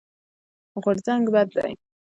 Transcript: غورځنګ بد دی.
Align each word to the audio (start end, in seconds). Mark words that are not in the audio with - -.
غورځنګ 0.81 1.25
بد 1.33 1.49
دی. 1.55 1.71